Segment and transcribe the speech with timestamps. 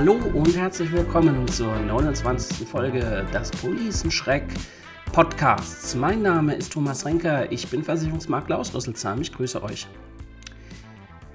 [0.00, 2.66] Hallo und herzlich willkommen zur 29.
[2.66, 4.44] Folge des Policenschreck
[5.12, 5.94] Podcasts.
[5.94, 9.20] Mein Name ist Thomas Renker, ich bin Versicherungsmakler aus Rüsselsheim.
[9.20, 9.86] Ich grüße euch.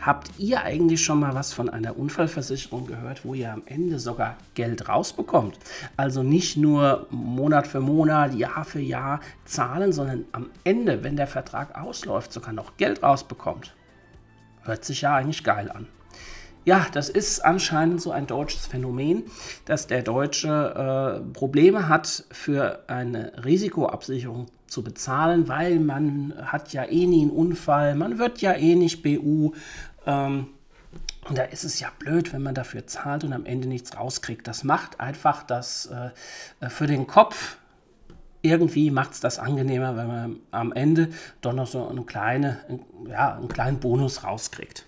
[0.00, 4.38] Habt ihr eigentlich schon mal was von einer Unfallversicherung gehört, wo ihr am Ende sogar
[4.54, 5.58] Geld rausbekommt?
[5.98, 11.26] Also nicht nur Monat für Monat, Jahr für Jahr zahlen, sondern am Ende, wenn der
[11.26, 13.74] Vertrag ausläuft, sogar noch Geld rausbekommt.
[14.62, 15.88] Hört sich ja eigentlich geil an.
[16.66, 19.22] Ja, das ist anscheinend so ein deutsches Phänomen,
[19.66, 26.82] dass der Deutsche äh, Probleme hat, für eine Risikoabsicherung zu bezahlen, weil man hat ja
[26.82, 29.52] eh nie einen Unfall, man wird ja eh nicht BU.
[30.06, 30.48] Ähm,
[31.28, 34.48] und da ist es ja blöd, wenn man dafür zahlt und am Ende nichts rauskriegt.
[34.48, 37.58] Das macht einfach das äh, für den Kopf
[38.42, 41.10] irgendwie macht es das angenehmer, wenn man am Ende
[41.42, 42.58] doch noch so eine kleine,
[43.08, 44.84] ja, einen kleinen Bonus rauskriegt.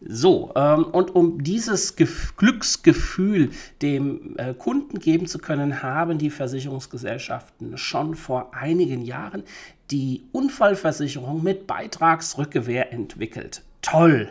[0.00, 3.50] So, ähm, und um dieses Gef Glücksgefühl
[3.82, 9.42] dem äh, Kunden geben zu können, haben die Versicherungsgesellschaften schon vor einigen Jahren
[9.90, 13.62] die Unfallversicherung mit Beitragsrückgewehr entwickelt.
[13.82, 14.30] Toll!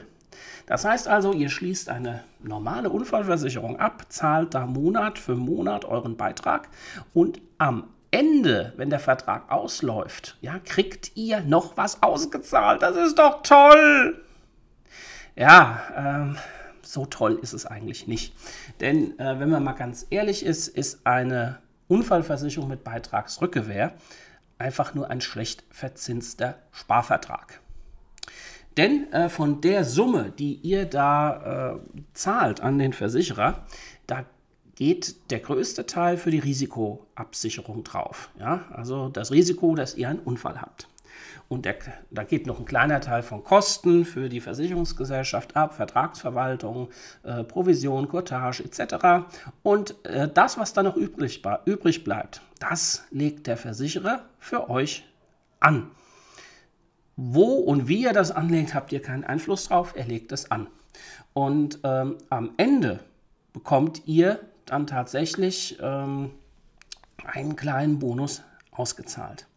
[0.67, 6.15] Das heißt also, ihr schließt eine normale Unfallversicherung ab, zahlt da Monat für Monat euren
[6.15, 6.69] Beitrag
[7.13, 12.81] und am Ende, wenn der Vertrag ausläuft, ja, kriegt ihr noch was ausgezahlt.
[12.81, 14.21] Das ist doch toll!
[15.37, 16.37] Ja, ähm,
[16.81, 18.33] so toll ist es eigentlich nicht.
[18.79, 23.93] Denn äh, wenn man mal ganz ehrlich ist, ist eine Unfallversicherung mit Beitragsrückgewehr
[24.57, 27.61] einfach nur ein schlecht verzinster Sparvertrag.
[28.77, 33.65] Denn äh, von der Summe, die ihr da äh, zahlt an den Versicherer,
[34.07, 34.25] da
[34.75, 38.29] geht der größte Teil für die Risikoabsicherung drauf.
[38.39, 38.65] Ja?
[38.71, 40.87] Also das Risiko, dass ihr einen Unfall habt.
[41.49, 41.75] Und der,
[42.11, 46.89] da geht noch ein kleiner Teil von Kosten für die Versicherungsgesellschaft ab, Vertragsverwaltung,
[47.23, 49.27] äh, Provision, Courtage etc.
[49.63, 55.05] Und äh, das, was dann noch übrig, übrig bleibt, das legt der Versicherer für euch
[55.59, 55.91] an.
[57.15, 59.93] Wo und wie er das anlegt, habt ihr keinen Einfluss drauf.
[59.95, 60.67] Er legt es an.
[61.33, 62.99] Und ähm, am Ende
[63.53, 66.31] bekommt ihr dann tatsächlich ähm,
[67.25, 69.47] einen kleinen Bonus ausgezahlt.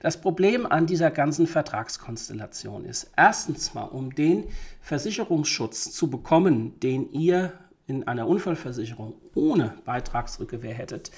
[0.00, 4.44] Das Problem an dieser ganzen Vertragskonstellation ist, erstens mal, um den
[4.80, 7.52] Versicherungsschutz zu bekommen, den ihr
[7.86, 11.10] in einer Unfallversicherung ohne Beitragsrückgewehr hättet,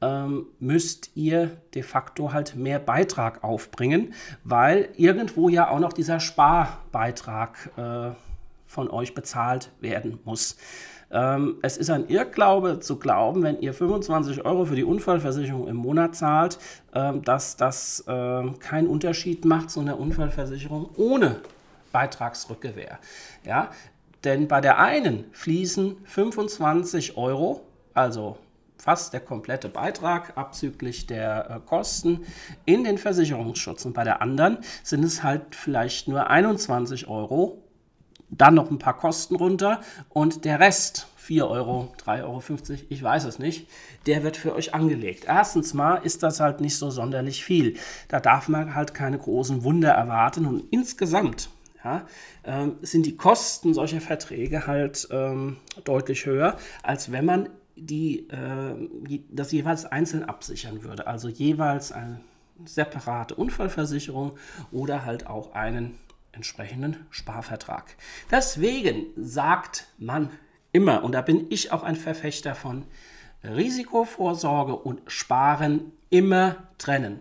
[0.00, 6.20] ähm, müsst ihr de facto halt mehr Beitrag aufbringen, weil irgendwo ja auch noch dieser
[6.20, 8.10] Sparbeitrag äh,
[8.70, 10.56] von euch bezahlt werden muss.
[11.10, 15.74] Ähm, es ist ein Irrglaube zu glauben, wenn ihr 25 Euro für die Unfallversicherung im
[15.74, 16.58] Monat zahlt,
[16.94, 21.40] ähm, dass das äh, keinen Unterschied macht zu einer Unfallversicherung ohne
[21.90, 23.00] Beitragsrückgewehr.
[23.44, 23.70] Ja?
[24.22, 28.38] Denn bei der einen fließen 25 Euro, also
[28.78, 32.24] fast der komplette Beitrag abzüglich der äh, Kosten
[32.66, 33.84] in den Versicherungsschutz.
[33.84, 37.64] Und bei der anderen sind es halt vielleicht nur 21 Euro
[38.30, 43.24] dann noch ein paar Kosten runter und der Rest, 4 Euro, 3,50 Euro, ich weiß
[43.24, 43.68] es nicht,
[44.06, 45.24] der wird für euch angelegt.
[45.26, 47.76] Erstens mal ist das halt nicht so sonderlich viel.
[48.08, 51.50] Da darf man halt keine großen Wunder erwarten und insgesamt
[51.84, 52.06] ja,
[52.44, 59.20] ähm, sind die Kosten solcher Verträge halt ähm, deutlich höher, als wenn man die, äh,
[59.30, 61.06] das jeweils einzeln absichern würde.
[61.06, 62.20] Also jeweils eine
[62.64, 64.32] separate Unfallversicherung
[64.70, 65.98] oder halt auch einen
[66.32, 67.96] entsprechenden Sparvertrag.
[68.30, 70.30] Deswegen sagt man
[70.72, 72.84] immer, und da bin ich auch ein Verfechter von,
[73.42, 77.20] Risikovorsorge und Sparen immer trennen.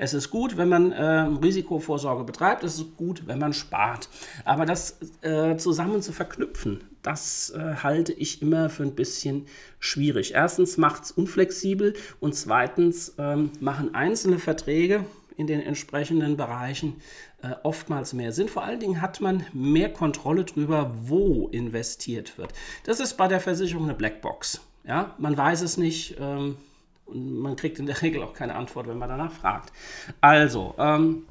[0.00, 4.08] Es ist gut, wenn man äh, Risikovorsorge betreibt, es ist gut, wenn man spart.
[4.44, 9.46] Aber das äh, zusammen zu verknüpfen, das äh, halte ich immer für ein bisschen
[9.80, 10.34] schwierig.
[10.34, 15.04] Erstens macht es unflexibel und zweitens ähm, machen einzelne Verträge
[15.38, 17.00] in den entsprechenden Bereichen
[17.42, 18.48] äh, oftmals mehr Sinn.
[18.48, 22.52] Vor allen Dingen hat man mehr Kontrolle darüber, wo investiert wird.
[22.84, 24.60] Das ist bei der Versicherung eine Blackbox.
[24.84, 25.14] Ja?
[25.16, 26.58] Man weiß es nicht ähm,
[27.06, 29.72] und man kriegt in der Regel auch keine Antwort, wenn man danach fragt.
[30.20, 31.24] Also, ähm,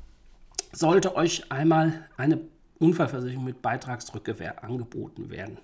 [0.71, 2.39] sollte euch einmal eine
[2.79, 5.57] Unfallversicherung mit Beitragsrückgewehr angeboten werden,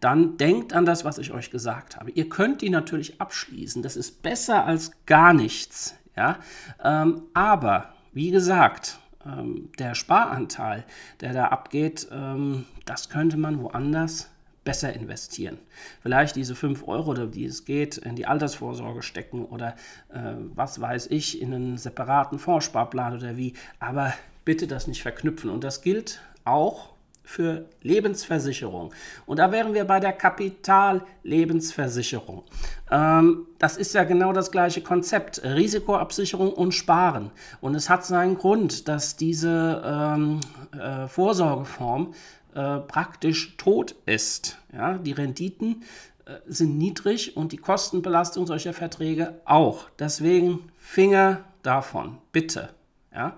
[0.00, 2.10] dann denkt an das, was ich euch gesagt habe.
[2.10, 3.82] Ihr könnt die natürlich abschließen.
[3.82, 5.94] Das ist besser als gar nichts.
[6.18, 6.40] Ja?
[6.82, 10.84] Ähm, aber, wie gesagt, ähm, der Sparanteil,
[11.20, 14.28] der da abgeht, ähm, das könnte man woanders
[14.64, 15.58] besser investieren.
[16.02, 19.76] Vielleicht diese 5 Euro, oder die es geht, in die Altersvorsorge stecken oder
[20.12, 23.54] äh, was weiß ich, in einen separaten Fondssparplan oder wie.
[23.78, 24.12] Aber
[24.44, 25.50] bitte das nicht verknüpfen.
[25.50, 26.94] Und das gilt auch
[27.28, 28.94] für Lebensversicherung.
[29.26, 32.44] Und da wären wir bei der Kapitallebensversicherung.
[32.90, 35.42] Ähm, das ist ja genau das gleiche Konzept.
[35.44, 37.30] Risikoabsicherung und Sparen.
[37.60, 40.40] Und es hat seinen Grund, dass diese ähm,
[40.72, 42.14] äh, Vorsorgeform
[42.54, 44.56] äh, praktisch tot ist.
[44.72, 45.82] Ja, die Renditen
[46.24, 49.90] äh, sind niedrig und die Kostenbelastung solcher Verträge auch.
[49.98, 52.70] Deswegen Finger davon, bitte.
[53.14, 53.36] Ja.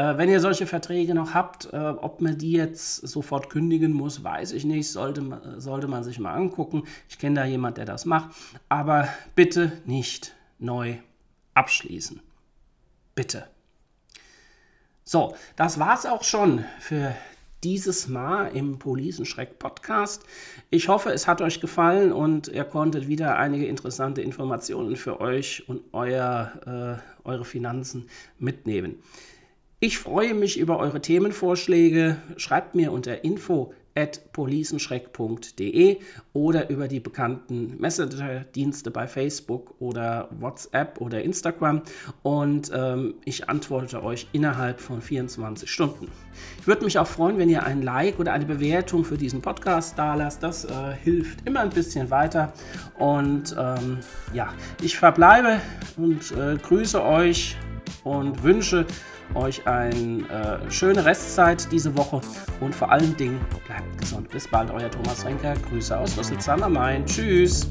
[0.00, 4.24] Äh, wenn ihr solche Verträge noch habt, äh, ob man die jetzt sofort kündigen muss,
[4.24, 4.90] weiß ich nicht.
[4.90, 6.84] Sollte, sollte man sich mal angucken.
[7.10, 8.30] Ich kenne da jemand, der das macht.
[8.70, 10.96] Aber bitte nicht neu
[11.52, 12.22] abschließen.
[13.14, 13.46] Bitte.
[15.04, 17.14] So, das war's auch schon für
[17.62, 20.24] dieses Mal im Policenschreck Podcast.
[20.70, 25.68] Ich hoffe, es hat euch gefallen und ihr konntet wieder einige interessante Informationen für euch
[25.68, 28.08] und euer, äh, eure Finanzen
[28.38, 29.02] mitnehmen.
[29.82, 32.18] Ich freue mich über eure Themenvorschläge.
[32.36, 35.96] Schreibt mir unter info at policenschreck.de
[36.34, 41.80] oder über die bekannten Messenger-Dienste bei Facebook oder WhatsApp oder Instagram
[42.22, 46.08] und ähm, ich antworte euch innerhalb von 24 Stunden.
[46.60, 49.98] Ich würde mich auch freuen, wenn ihr ein Like oder eine Bewertung für diesen Podcast
[49.98, 50.42] da lasst.
[50.42, 52.52] Das äh, hilft immer ein bisschen weiter
[52.98, 54.00] und ähm,
[54.34, 55.62] ja, ich verbleibe
[55.96, 57.56] und äh, grüße euch
[58.04, 58.86] und wünsche
[59.34, 62.20] euch eine äh, schöne Restzeit diese Woche
[62.60, 64.28] und vor allen Dingen bleibt gesund.
[64.30, 65.54] Bis bald, euer Thomas Renker.
[65.68, 67.04] Grüße aus Rüsselsheim am Main.
[67.06, 67.68] Tschüss.